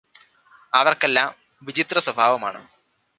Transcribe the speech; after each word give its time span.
അവർക്കെല്ലാം 0.73 1.29
വിചിത്രസ്വഭാവമാണ് 1.61 2.61